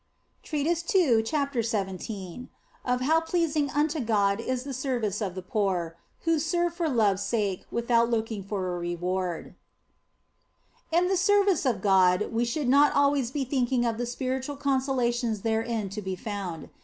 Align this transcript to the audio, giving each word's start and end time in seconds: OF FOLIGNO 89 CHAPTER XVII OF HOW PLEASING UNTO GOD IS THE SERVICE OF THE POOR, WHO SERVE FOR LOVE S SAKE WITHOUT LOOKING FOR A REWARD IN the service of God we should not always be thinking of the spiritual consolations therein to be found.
OF 0.43 0.49
FOLIGNO 0.49 0.71
89 0.89 1.23
CHAPTER 1.25 1.61
XVII 1.61 2.49
OF 2.85 3.01
HOW 3.01 3.21
PLEASING 3.21 3.69
UNTO 3.69 3.99
GOD 3.99 4.39
IS 4.39 4.63
THE 4.63 4.73
SERVICE 4.73 5.21
OF 5.21 5.35
THE 5.35 5.43
POOR, 5.43 5.95
WHO 6.21 6.39
SERVE 6.39 6.73
FOR 6.73 6.89
LOVE 6.89 7.13
S 7.17 7.27
SAKE 7.27 7.65
WITHOUT 7.69 8.09
LOOKING 8.09 8.41
FOR 8.43 8.73
A 8.75 8.79
REWARD 8.79 9.53
IN 10.91 11.07
the 11.07 11.15
service 11.15 11.67
of 11.67 11.83
God 11.83 12.31
we 12.31 12.45
should 12.45 12.67
not 12.67 12.95
always 12.95 13.29
be 13.29 13.45
thinking 13.45 13.85
of 13.85 13.99
the 13.99 14.07
spiritual 14.07 14.55
consolations 14.55 15.41
therein 15.43 15.87
to 15.89 16.01
be 16.01 16.15
found. 16.15 16.71